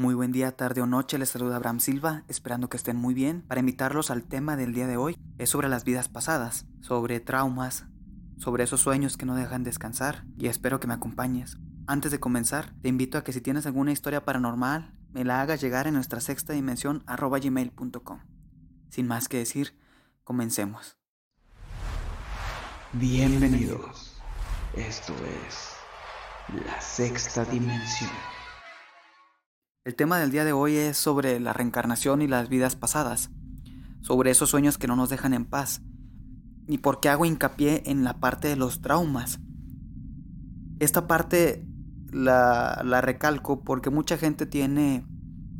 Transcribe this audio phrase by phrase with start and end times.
[0.00, 3.42] Muy buen día, tarde o noche, les saluda Abraham Silva, esperando que estén muy bien.
[3.42, 7.84] Para invitarlos al tema del día de hoy es sobre las vidas pasadas, sobre traumas,
[8.38, 11.58] sobre esos sueños que no dejan descansar y espero que me acompañes.
[11.86, 15.60] Antes de comenzar, te invito a que si tienes alguna historia paranormal, me la hagas
[15.60, 18.20] llegar en nuestra sexta dimensión arroba gmail.com.
[18.88, 19.78] Sin más que decir,
[20.24, 20.96] comencemos.
[22.94, 24.18] Bienvenidos.
[24.74, 25.12] Esto
[25.46, 25.74] es
[26.64, 28.08] la sexta dimensión.
[29.82, 33.30] El tema del día de hoy es sobre la reencarnación y las vidas pasadas,
[34.02, 35.80] sobre esos sueños que no nos dejan en paz,
[36.68, 39.40] y por qué hago hincapié en la parte de los traumas.
[40.80, 41.66] Esta parte
[42.12, 45.06] la, la recalco porque mucha gente tiene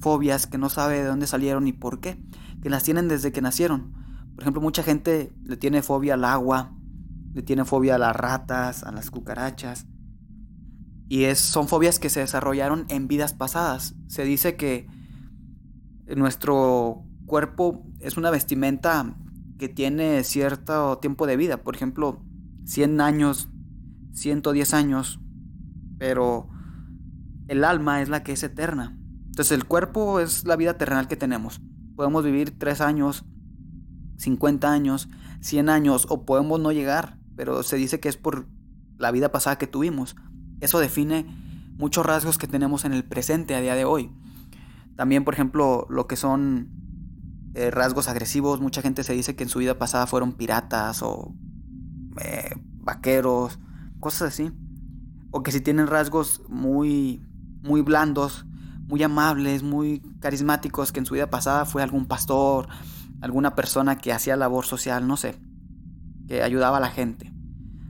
[0.00, 2.20] fobias que no sabe de dónde salieron y por qué,
[2.60, 3.92] que las tienen desde que nacieron.
[4.34, 6.72] Por ejemplo, mucha gente le tiene fobia al agua,
[7.34, 9.86] le tiene fobia a las ratas, a las cucarachas,
[11.08, 13.94] y son fobias que se desarrollaron en vidas pasadas.
[14.08, 14.86] Se dice que
[16.16, 19.16] nuestro cuerpo es una vestimenta
[19.58, 21.62] que tiene cierto tiempo de vida.
[21.62, 22.22] Por ejemplo,
[22.64, 23.48] 100 años,
[24.12, 25.20] 110 años.
[25.98, 26.48] Pero
[27.48, 28.98] el alma es la que es eterna.
[29.26, 31.60] Entonces el cuerpo es la vida terrenal que tenemos.
[31.96, 33.24] Podemos vivir 3 años,
[34.18, 35.08] 50 años,
[35.40, 37.18] 100 años o podemos no llegar.
[37.34, 38.46] Pero se dice que es por
[38.98, 40.16] la vida pasada que tuvimos.
[40.60, 41.26] Eso define
[41.76, 44.10] muchos rasgos que tenemos en el presente a día de hoy.
[44.96, 46.68] También, por ejemplo, lo que son
[47.54, 48.60] eh, rasgos agresivos.
[48.60, 51.34] Mucha gente se dice que en su vida pasada fueron piratas o
[52.20, 53.58] eh, vaqueros,
[54.00, 54.52] cosas así.
[55.30, 57.22] O que si tienen rasgos muy,
[57.62, 58.46] muy blandos,
[58.86, 62.68] muy amables, muy carismáticos, que en su vida pasada fue algún pastor,
[63.20, 65.38] alguna persona que hacía labor social, no sé,
[66.26, 67.32] que ayudaba a la gente.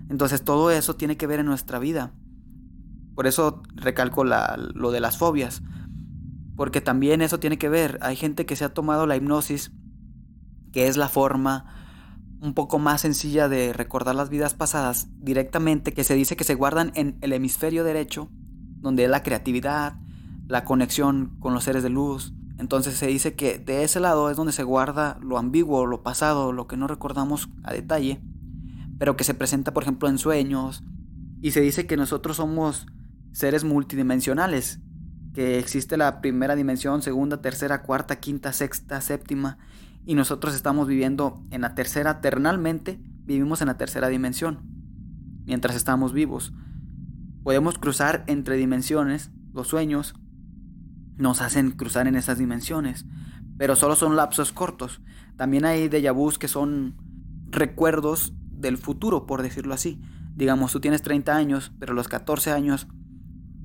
[0.09, 2.13] Entonces todo eso tiene que ver en nuestra vida.
[3.19, 5.61] Por eso recalco lo de las fobias.
[6.55, 7.99] Porque también eso tiene que ver.
[8.01, 9.73] Hay gente que se ha tomado la hipnosis,
[10.73, 11.67] que es la forma
[12.41, 16.55] un poco más sencilla de recordar las vidas pasadas directamente, que se dice que se
[16.55, 18.31] guardan en el hemisferio derecho,
[18.77, 19.97] donde es la creatividad,
[20.47, 22.35] la conexión con los seres de luz.
[22.57, 26.53] Entonces se dice que de ese lado es donde se guarda lo ambiguo, lo pasado,
[26.53, 28.23] lo que no recordamos a detalle,
[28.97, 30.85] pero que se presenta, por ejemplo, en sueños.
[31.41, 32.87] Y se dice que nosotros somos
[33.33, 34.81] seres multidimensionales,
[35.35, 39.59] que existe la primera dimensión, segunda, tercera, cuarta, quinta, sexta, séptima,
[40.05, 44.61] y nosotros estamos viviendo en la tercera, ternalmente vivimos en la tercera dimensión,
[45.45, 46.53] mientras estamos vivos.
[47.43, 50.15] Podemos cruzar entre dimensiones, los sueños
[51.17, 53.05] nos hacen cruzar en esas dimensiones,
[53.59, 55.03] pero solo son lapsos cortos.
[55.37, 56.97] También hay déjà vus que son
[57.51, 60.01] recuerdos del futuro, por decirlo así.
[60.35, 62.87] Digamos, tú tienes 30 años, pero los 14 años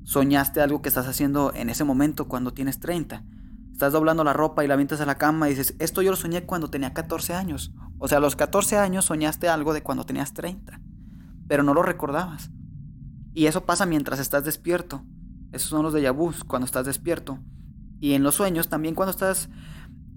[0.04, 3.24] soñaste algo que estás haciendo en ese momento cuando tienes 30.
[3.72, 6.16] Estás doblando la ropa y la avientas a la cama y dices, esto yo lo
[6.16, 7.72] soñé cuando tenía 14 años.
[7.98, 10.80] O sea, a los 14 años soñaste algo de cuando tenías 30,
[11.48, 12.50] pero no lo recordabas.
[13.32, 15.02] Y eso pasa mientras estás despierto.
[15.50, 17.40] Esos son los déjà vus, cuando estás despierto.
[17.98, 19.48] Y en los sueños también cuando estás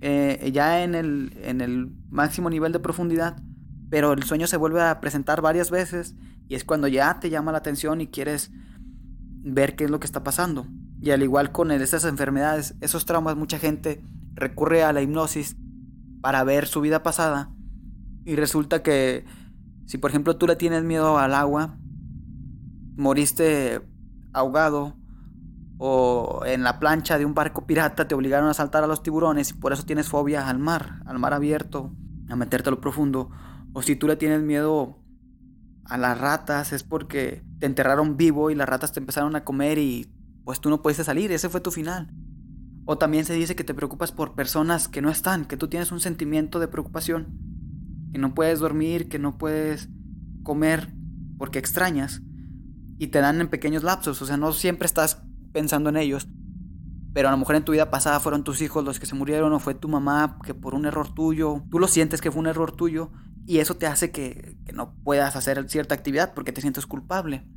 [0.01, 3.41] eh, ya en el, en el máximo nivel de profundidad,
[3.89, 6.15] pero el sueño se vuelve a presentar varias veces
[6.47, 8.51] y es cuando ya te llama la atención y quieres
[9.53, 10.67] ver qué es lo que está pasando.
[10.99, 14.03] Y al igual con esas enfermedades, esos traumas, mucha gente
[14.33, 15.57] recurre a la hipnosis
[16.21, 17.51] para ver su vida pasada.
[18.25, 19.25] Y resulta que
[19.85, 21.77] si por ejemplo tú le tienes miedo al agua,
[22.97, 23.81] moriste
[24.33, 24.95] ahogado
[25.77, 29.51] o en la plancha de un barco pirata te obligaron a saltar a los tiburones
[29.51, 31.93] y por eso tienes fobia al mar, al mar abierto,
[32.29, 33.29] a meterte a lo profundo.
[33.73, 34.97] O si tú le tienes miedo
[35.89, 39.77] a las ratas es porque te enterraron vivo y las ratas te empezaron a comer
[39.77, 40.11] y
[40.43, 42.09] pues tú no puedes salir, ese fue tu final.
[42.85, 45.91] O también se dice que te preocupas por personas que no están, que tú tienes
[45.91, 47.37] un sentimiento de preocupación,
[48.11, 49.89] que no puedes dormir, que no puedes
[50.43, 50.93] comer
[51.37, 52.21] porque extrañas
[52.97, 55.21] y te dan en pequeños lapsos, o sea, no siempre estás
[55.51, 56.27] pensando en ellos,
[57.13, 59.53] pero a lo mejor en tu vida pasada fueron tus hijos los que se murieron
[59.53, 62.47] o fue tu mamá que por un error tuyo, tú lo sientes que fue un
[62.47, 63.11] error tuyo
[63.47, 67.47] y eso te hace que, no puedas hacer cierta actividad porque te sientes culpable.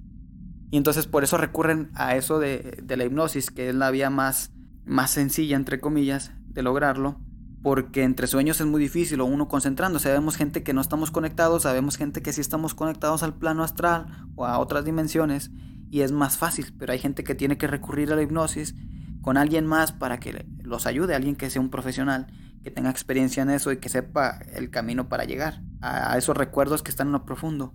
[0.71, 4.53] Y entonces por eso recurren a eso de, la hipnosis, que es la vía más,
[4.85, 7.21] más sencilla, entre comillas, de lograrlo.
[7.61, 10.05] Porque entre sueños es muy difícil, o uno concentrándose.
[10.05, 14.29] Sabemos gente que no estamos conectados, sabemos gente que sí estamos conectados al plano astral
[14.37, 15.51] o a otras dimensiones,
[15.91, 16.73] y es más fácil.
[16.79, 18.77] Pero hay gente que tiene que recurrir a la hipnosis
[19.23, 22.29] con alguien más para que los ayude, alguien que sea un profesional
[22.63, 26.83] que tenga experiencia en eso y que sepa el camino para llegar a, esos recuerdos
[26.83, 27.75] que están en lo profundo.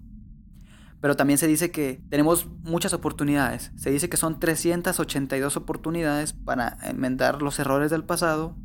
[1.01, 3.71] Pero también se dice que tenemos muchas oportunidades.
[3.75, 8.55] Se dice que son 382 oportunidades para enmendar los errores del pasado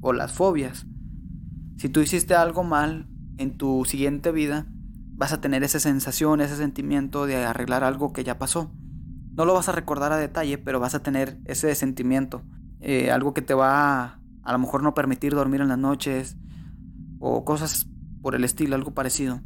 [0.00, 0.86] o las fobias.
[1.78, 4.66] Si tú hiciste algo mal en tu siguiente vida,
[5.16, 8.72] vas a tener esa sensación, ese sentimiento de arreglar algo que ya pasó.
[9.32, 12.42] No lo vas a recordar a detalle, pero vas a tener ese sentimiento.
[12.80, 16.36] Eh, algo que te va a, a lo mejor no permitir dormir en las noches
[17.18, 17.88] o cosas
[18.24, 19.42] por el estilo, algo parecido.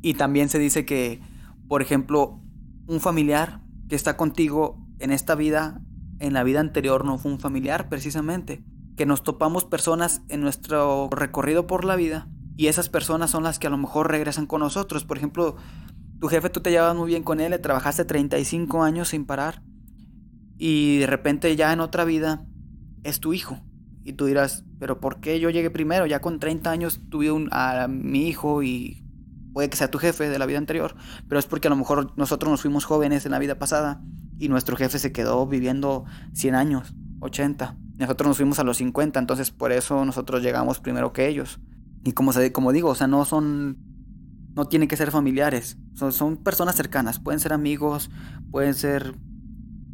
[0.00, 1.20] Y también se dice que,
[1.66, 2.40] por ejemplo,
[2.86, 5.82] un familiar que está contigo en esta vida,
[6.20, 8.64] en la vida anterior no fue un familiar precisamente.
[8.96, 13.58] Que nos topamos personas en nuestro recorrido por la vida y esas personas son las
[13.58, 15.04] que a lo mejor regresan con nosotros.
[15.04, 15.56] Por ejemplo,
[16.20, 19.64] tu jefe tú te llevas muy bien con él, trabajaste 35 años sin parar
[20.58, 22.46] y de repente ya en otra vida
[23.02, 23.58] es tu hijo.
[24.10, 26.04] Y tú dirás, pero ¿por qué yo llegué primero?
[26.04, 29.04] Ya con 30 años tuve un, a mi hijo y
[29.52, 30.96] puede que sea tu jefe de la vida anterior,
[31.28, 34.02] pero es porque a lo mejor nosotros nos fuimos jóvenes en la vida pasada
[34.36, 37.76] y nuestro jefe se quedó viviendo 100 años, 80.
[37.98, 41.60] Nosotros nos fuimos a los 50, entonces por eso nosotros llegamos primero que ellos.
[42.02, 43.78] Y como, como digo, o sea, no son,
[44.56, 48.10] no tienen que ser familiares, son, son personas cercanas, pueden ser amigos,
[48.50, 49.14] pueden ser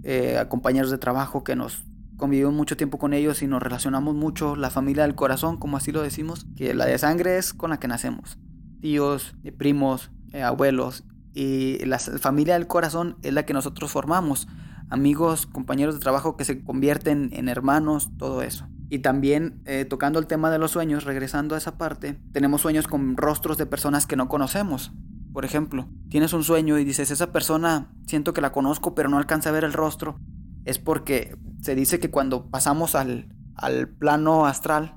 [0.05, 1.85] eh, compañeros de trabajo que nos
[2.17, 5.93] convivimos mucho tiempo con ellos y nos relacionamos mucho, la familia del corazón, como así
[5.93, 8.39] lo decimos, que la de sangre es con la que nacemos
[8.81, 11.05] tíos, eh, primos, eh, abuelos.
[11.35, 14.49] Y la familia del corazón es la que nosotros formamos.
[14.89, 18.69] Amigos, compañeros de trabajo que se convierten en hermanos, todo eso.
[18.89, 22.87] Y también eh, tocando el tema de los sueños, regresando a esa parte, tenemos sueños
[22.87, 24.93] con rostros de personas que no conocemos.
[25.33, 29.19] Por ejemplo, tienes un sueño y dices, esa persona siento que la conozco pero no
[29.19, 30.19] alcanza a ver el rostro.
[30.65, 31.37] Es porque
[31.67, 34.97] se dice que cuando pasamos al, al plano astral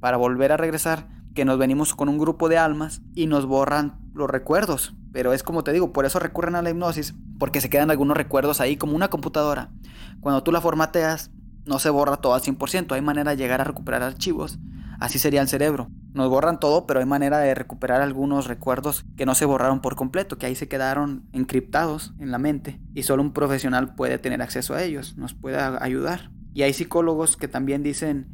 [0.00, 4.00] para volver a regresar, que nos venimos con un grupo de almas y nos borran
[4.14, 4.96] los recuerdos.
[5.12, 8.16] Pero es como te digo, por eso recurren a la hipnosis, porque se quedan algunos
[8.16, 9.70] recuerdos ahí como una computadora.
[10.18, 11.30] Cuando tú la formateas,
[11.64, 14.58] no se borra todo al 100%, hay manera de llegar a recuperar archivos.
[14.98, 15.88] Así sería el cerebro.
[16.18, 19.94] Nos borran todo, pero hay manera de recuperar algunos recuerdos que no se borraron por
[19.94, 24.42] completo, que ahí se quedaron encriptados en la mente y solo un profesional puede tener
[24.42, 26.32] acceso a ellos, nos puede ayudar.
[26.54, 28.26] Y hay psicólogos que también dicen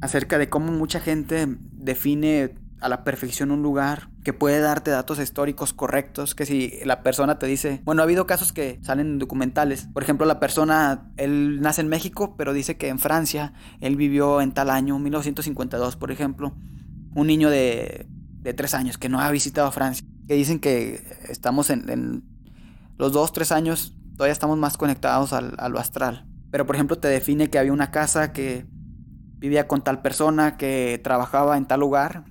[0.00, 5.18] acerca de cómo mucha gente define a la perfección un lugar, que puede darte datos
[5.18, 9.18] históricos correctos, que si la persona te dice, bueno, ha habido casos que salen en
[9.18, 13.96] documentales, por ejemplo, la persona, él nace en México, pero dice que en Francia, él
[13.96, 16.54] vivió en tal año, 1952, por ejemplo,
[17.14, 18.06] un niño de,
[18.42, 22.24] de tres años que no ha visitado Francia, que dicen que estamos en,
[22.98, 26.26] los dos, tres años, todavía estamos más conectados al, a lo astral.
[26.50, 28.66] Pero por ejemplo te define que había una casa que
[29.38, 32.24] vivía con tal persona que trabajaba en tal lugar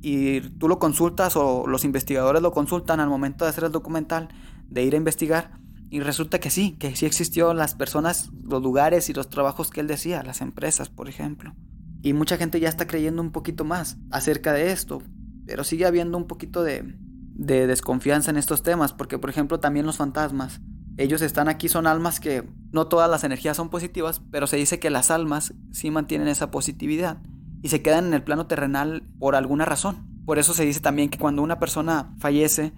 [0.00, 4.28] y tú lo consultas o los investigadores lo consultan al momento de hacer el documental,
[4.68, 5.58] de ir a investigar
[5.90, 9.80] y resulta que sí, que sí existió las personas, los lugares y los trabajos que
[9.80, 11.54] él decía, las empresas, por ejemplo.
[12.02, 15.02] Y mucha gente ya está creyendo un poquito más acerca de esto,
[15.46, 16.96] pero sigue habiendo un poquito de,
[17.34, 20.60] de desconfianza en estos temas, porque por ejemplo también los fantasmas
[20.98, 24.80] ellos están aquí, son almas que no todas las energías son positivas, pero se dice
[24.80, 27.18] que las almas sí mantienen esa positividad
[27.62, 30.08] y se quedan en el plano terrenal por alguna razón.
[30.26, 32.72] Por eso se dice también que cuando una persona fallece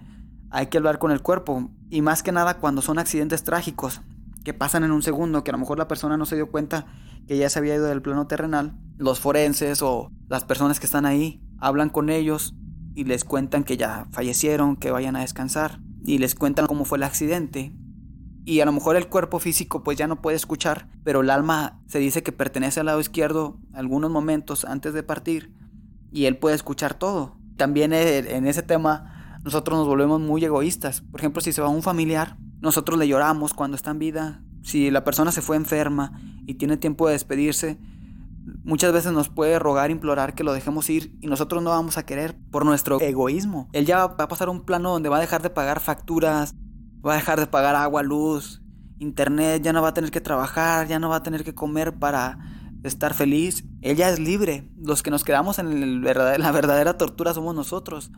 [0.51, 4.01] hay que hablar con el cuerpo y más que nada cuando son accidentes trágicos
[4.43, 6.85] que pasan en un segundo, que a lo mejor la persona no se dio cuenta
[7.27, 11.05] que ya se había ido del plano terrenal, los forenses o las personas que están
[11.05, 12.55] ahí hablan con ellos
[12.93, 16.97] y les cuentan que ya fallecieron, que vayan a descansar y les cuentan cómo fue
[16.97, 17.73] el accidente
[18.43, 21.79] y a lo mejor el cuerpo físico pues ya no puede escuchar, pero el alma
[21.87, 25.53] se dice que pertenece al lado izquierdo algunos momentos antes de partir
[26.11, 27.37] y él puede escuchar todo.
[27.57, 31.01] También eh, en ese tema nosotros nos volvemos muy egoístas.
[31.01, 34.43] Por ejemplo, si se va un familiar, nosotros le lloramos cuando está en vida.
[34.63, 37.79] Si la persona se fue enferma y tiene tiempo de despedirse,
[38.63, 42.05] muchas veces nos puede rogar, implorar que lo dejemos ir y nosotros no vamos a
[42.05, 43.69] querer por nuestro egoísmo.
[43.73, 46.55] Él ya va a pasar un plano donde va a dejar de pagar facturas,
[47.05, 48.61] va a dejar de pagar agua, luz,
[48.99, 51.97] internet, ya no va a tener que trabajar, ya no va a tener que comer
[51.97, 52.37] para
[52.83, 53.63] estar feliz.
[53.81, 54.69] Ella es libre.
[54.77, 58.11] Los que nos quedamos en la verdadera tortura somos nosotros.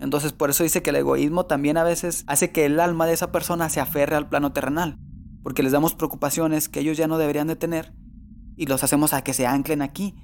[0.00, 3.12] Entonces por eso dice que el egoísmo también a veces hace que el alma de
[3.12, 4.98] esa persona se aferre al plano terrenal,
[5.42, 7.92] porque les damos preocupaciones que ellos ya no deberían de tener
[8.60, 10.14] y los hacemos a que se anclen aquí.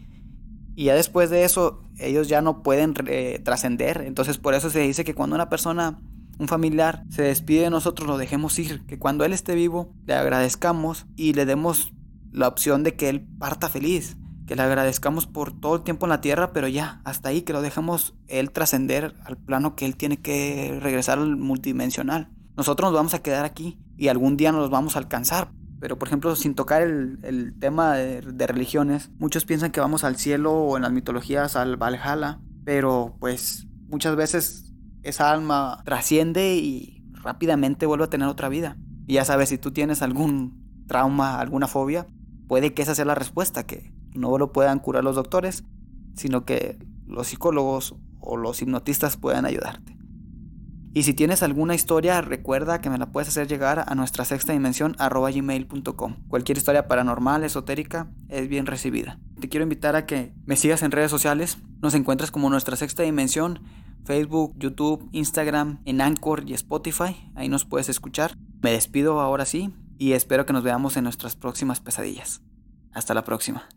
[0.75, 4.03] Y ya después de eso ellos ya no pueden eh, trascender.
[4.07, 6.03] Entonces por eso se dice que cuando una persona
[6.39, 10.13] un familiar se despide de nosotros, lo dejemos ir, que cuando él esté vivo le
[10.13, 11.95] agradezcamos y le demos
[12.31, 16.11] la opción de que él parta feliz, que le agradezcamos por todo el tiempo en
[16.11, 19.97] la tierra, pero ya, hasta ahí, que lo dejemos él trascender al plano que él
[19.97, 22.29] tiene que regresar al multidimensional.
[22.55, 25.53] Nosotros nos vamos a quedar aquí y algún día nos vamos a alcanzar.
[25.79, 30.17] Pero por ejemplo, sin tocar el, tema de, de, religiones, muchos piensan que vamos al
[30.17, 37.05] cielo o en las mitologías al Valhalla, pero pues muchas veces esa alma trasciende y
[37.13, 38.77] rápidamente vuelve a tener otra vida.
[39.07, 42.07] Y ya sabes, si tú tienes algún trauma, alguna fobia,
[42.49, 45.65] puede que esa sea la respuesta, que no lo puedan curar los doctores,
[46.15, 49.96] sino que los psicólogos o los hipnotistas puedan ayudarte.
[50.97, 54.55] Y si tienes alguna historia, recuerda que me la puedes hacer llegar a nuestra sexta
[54.55, 56.17] dimensión gmail.com.
[56.27, 59.21] Cualquier historia paranormal, esotérica, es bien recibida.
[59.39, 61.59] Te quiero invitar a que me sigas en redes sociales.
[61.83, 63.61] Nos encuentras como nuestra sexta dimensión,
[64.07, 67.31] Facebook, YouTube, Instagram, en Anchor y Spotify.
[67.35, 68.35] Ahí nos puedes escuchar.
[68.63, 72.41] Me despido ahora sí y espero que nos veamos en nuestras próximas pesadillas.
[72.95, 73.69] Hasta la próxima.